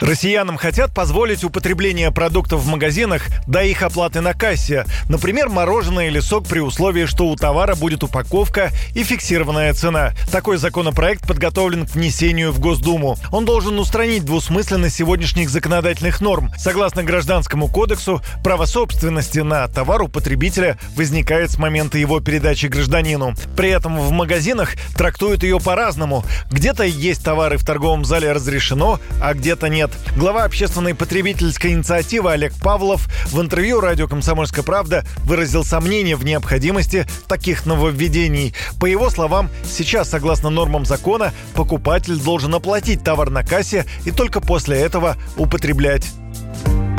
Россиянам 0.00 0.56
хотят 0.56 0.94
позволить 0.94 1.44
употребление 1.44 2.10
продуктов 2.10 2.60
в 2.62 2.68
магазинах 2.68 3.26
до 3.46 3.62
их 3.62 3.82
оплаты 3.82 4.22
на 4.22 4.32
кассе. 4.32 4.86
Например, 5.08 5.48
мороженое 5.48 6.06
или 6.06 6.20
сок 6.20 6.46
при 6.46 6.60
условии, 6.60 7.04
что 7.04 7.26
у 7.26 7.36
товара 7.36 7.74
будет 7.74 8.02
упаковка 8.02 8.70
и 8.94 9.04
фиксированная 9.04 9.74
цена. 9.74 10.12
Такой 10.32 10.56
законопроект 10.56 11.26
подготовлен 11.26 11.86
к 11.86 11.94
внесению 11.94 12.50
в 12.52 12.60
Госдуму. 12.60 13.18
Он 13.30 13.44
должен 13.44 13.78
устранить 13.78 14.24
двусмысленность 14.24 14.96
сегодняшних 14.96 15.50
законодательных 15.50 16.20
норм. 16.20 16.50
Согласно 16.56 17.02
Гражданскому 17.02 17.68
кодексу, 17.68 18.22
право 18.42 18.64
собственности 18.64 19.40
на 19.40 19.68
товар 19.68 20.02
у 20.02 20.08
потребителя 20.08 20.78
возникает 20.96 21.50
с 21.50 21.58
момента 21.58 21.98
его 21.98 22.20
передачи 22.20 22.66
гражданину. 22.66 23.34
При 23.56 23.68
этом 23.68 23.98
в 23.98 24.10
магазинах 24.12 24.74
трактуют 24.96 25.42
ее 25.42 25.60
по-разному. 25.60 26.24
Где-то 26.50 26.84
есть 26.84 27.22
товары 27.22 27.58
в 27.58 27.66
торговом 27.66 28.04
зале 28.06 28.32
разрешено, 28.32 28.98
а 29.20 29.34
где-то 29.34 29.68
нет 29.68 29.89
нет. 29.90 30.16
Глава 30.16 30.44
общественной 30.44 30.94
потребительской 30.94 31.72
инициативы 31.72 32.32
Олег 32.32 32.52
Павлов 32.54 33.08
в 33.32 33.40
интервью 33.40 33.80
радио 33.80 34.06
«Комсомольская 34.06 34.64
правда» 34.64 35.04
выразил 35.24 35.64
сомнение 35.64 36.16
в 36.16 36.24
необходимости 36.24 37.06
таких 37.28 37.66
нововведений. 37.66 38.54
По 38.78 38.86
его 38.86 39.10
словам, 39.10 39.48
сейчас, 39.64 40.10
согласно 40.10 40.50
нормам 40.50 40.84
закона, 40.84 41.32
покупатель 41.54 42.16
должен 42.16 42.54
оплатить 42.54 43.02
товар 43.02 43.30
на 43.30 43.42
кассе 43.42 43.86
и 44.04 44.10
только 44.10 44.40
после 44.40 44.78
этого 44.78 45.16
употреблять. 45.36 46.10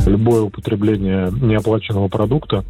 Любое 0.06 0.42
употребление 0.42 1.30
неоплаченного 1.32 2.08
продукта 2.08 2.66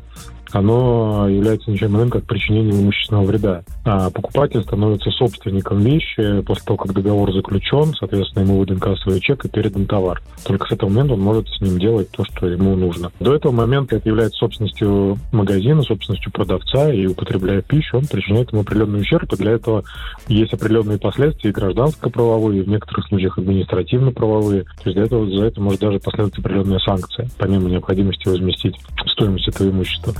оно 0.51 1.27
является 1.30 1.71
ничем 1.71 1.95
иным, 1.95 2.09
как 2.09 2.25
причинением 2.25 2.81
имущественного 2.81 3.25
вреда. 3.25 3.63
А 3.85 4.09
покупатель 4.09 4.63
становится 4.63 5.09
собственником 5.11 5.80
вещи 5.80 6.41
после 6.41 6.66
того, 6.66 6.77
как 6.77 6.93
договор 6.93 7.33
заключен, 7.33 7.93
соответственно, 7.97 8.43
ему 8.43 8.59
выдан 8.59 8.80
кассовый 8.80 9.19
чек 9.19 9.45
и 9.45 9.49
передан 9.49 9.85
товар. 9.85 10.21
Только 10.45 10.67
с 10.67 10.71
этого 10.71 10.89
момента 10.89 11.13
он 11.13 11.21
может 11.21 11.47
с 11.49 11.61
ним 11.61 11.80
делать 11.80 12.09
то, 12.11 12.23
что 12.25 12.47
ему 12.47 12.75
нужно. 12.75 13.11
До 13.19 13.35
этого 13.35 13.52
момента 13.52 13.95
это 13.95 14.09
является 14.09 14.39
собственностью 14.39 15.17
магазина, 15.31 15.83
собственностью 15.83 16.31
продавца, 16.31 16.91
и 16.91 17.05
употребляя 17.05 17.61
пищу, 17.61 17.97
он 17.97 18.05
причиняет 18.05 18.52
ему 18.52 18.61
определенный 18.61 19.02
ущерб, 19.02 19.31
и 19.33 19.38
для 19.38 19.52
этого 19.52 19.83
есть 20.27 20.53
определенные 20.53 20.99
последствия 20.99 21.52
гражданско-правовые, 21.52 22.63
в 22.63 22.67
некоторых 22.69 23.08
случаях 23.08 23.38
административно-правовые. 23.38 24.63
То 24.63 24.69
есть 24.86 24.95
для 24.95 25.05
этого, 25.05 25.30
за 25.30 25.45
это 25.45 25.61
может 25.61 25.81
даже 25.81 25.99
последовать 25.99 26.38
определенная 26.38 26.80
санкция, 26.80 27.27
помимо 27.38 27.69
необходимости 27.69 28.27
возместить 28.27 28.75
стоимость 29.08 29.47
этого 29.47 29.69
имущества. 29.69 30.13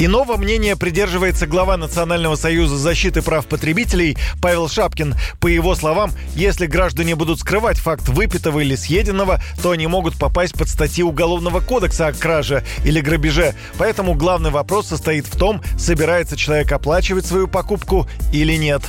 Иного 0.00 0.36
мнения 0.36 0.76
придерживается 0.76 1.48
глава 1.48 1.76
Национального 1.76 2.36
союза 2.36 2.76
защиты 2.76 3.20
прав 3.20 3.46
потребителей 3.46 4.16
Павел 4.40 4.68
Шапкин. 4.68 5.16
По 5.40 5.48
его 5.48 5.74
словам, 5.74 6.12
если 6.36 6.66
граждане 6.66 7.16
будут 7.16 7.40
скрывать 7.40 7.78
факт 7.78 8.08
выпитого 8.08 8.60
или 8.60 8.76
съеденного, 8.76 9.42
то 9.60 9.72
они 9.72 9.88
могут 9.88 10.16
попасть 10.16 10.54
под 10.54 10.68
статьи 10.68 11.02
Уголовного 11.02 11.58
кодекса 11.58 12.06
о 12.06 12.12
краже 12.12 12.64
или 12.84 13.00
грабеже. 13.00 13.56
Поэтому 13.76 14.14
главный 14.14 14.50
вопрос 14.50 14.86
состоит 14.86 15.26
в 15.26 15.36
том, 15.36 15.62
собирается 15.76 16.36
человек 16.36 16.70
оплачивать 16.70 17.26
свою 17.26 17.48
покупку 17.48 18.06
или 18.32 18.54
нет 18.54 18.82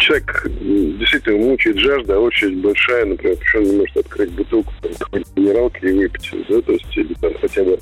человек 0.00 0.46
действительно 0.98 1.38
мучает 1.38 1.78
жажда, 1.78 2.16
а 2.16 2.20
очередь 2.20 2.58
большая, 2.58 3.04
например, 3.04 3.36
почему 3.36 3.62
он 3.62 3.70
не 3.70 3.76
может 3.76 3.96
открыть 3.96 4.30
бутылку 4.30 4.72
минералки 5.36 5.84
и 5.84 5.92
выпить, 5.92 6.30
да, 6.48 6.60
то 6.60 6.72
есть 6.72 6.96
или 6.96 7.14
там 7.14 7.32
хотя 7.40 7.64
бы 7.64 7.78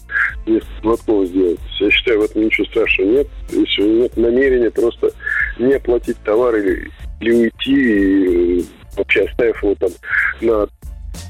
несколько 0.47 0.83
глотков 0.83 1.27
сделать. 1.27 1.61
Я 1.81 1.91
считаю, 1.91 2.21
в 2.21 2.25
этом 2.25 2.45
ничего 2.45 2.67
страшного 2.67 3.09
нет. 3.09 3.29
Если 3.51 3.83
нет 3.83 4.17
намерения 4.17 4.71
просто 4.71 5.11
не 5.59 5.75
оплатить 5.75 6.17
товар 6.25 6.57
или, 6.57 6.91
или 7.21 7.33
уйти, 7.33 8.59
и, 8.59 8.65
вообще 8.97 9.23
оставив 9.23 9.63
его 9.63 9.75
там 9.77 9.91
на 10.41 10.69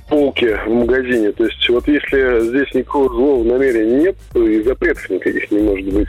полке 0.08 0.56
в 0.66 0.68
магазине. 0.68 1.32
То 1.32 1.44
есть 1.44 1.68
вот 1.68 1.86
если 1.86 2.48
здесь 2.48 2.74
никакого 2.74 3.08
злого 3.08 3.44
намерения 3.44 4.04
нет, 4.04 4.16
то 4.32 4.46
и 4.46 4.62
запретов 4.62 5.08
никаких 5.10 5.50
не 5.50 5.58
может 5.60 5.92
быть. 5.92 6.08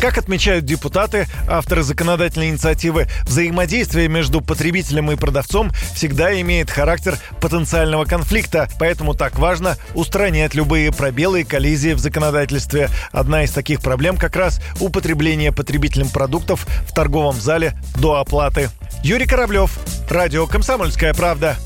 Как 0.00 0.16
отмечают 0.16 0.64
депутаты, 0.64 1.28
авторы 1.46 1.82
законодательной 1.82 2.48
инициативы, 2.48 3.06
взаимодействие 3.24 4.08
между 4.08 4.40
потребителем 4.40 5.10
и 5.10 5.16
продавцом 5.16 5.70
всегда 5.94 6.40
имеет 6.40 6.70
характер 6.70 7.18
потенциального 7.38 8.06
конфликта, 8.06 8.66
поэтому 8.78 9.12
так 9.12 9.38
важно 9.38 9.76
устранять 9.94 10.54
любые 10.54 10.90
пробелы 10.90 11.42
и 11.42 11.44
коллизии 11.44 11.92
в 11.92 11.98
законодательстве. 11.98 12.88
Одна 13.12 13.44
из 13.44 13.50
таких 13.50 13.82
проблем 13.82 14.16
как 14.16 14.36
раз 14.36 14.62
употребление 14.80 15.52
потребителем 15.52 16.08
продуктов 16.08 16.66
в 16.88 16.94
торговом 16.94 17.38
зале 17.38 17.74
до 17.96 18.20
оплаты. 18.20 18.70
Юрий 19.02 19.26
Кораблев, 19.26 19.78
Радио 20.08 20.46
«Комсомольская 20.46 21.12
правда». 21.12 21.56